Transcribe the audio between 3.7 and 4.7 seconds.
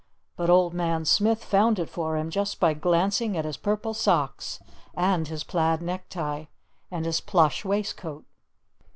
socks!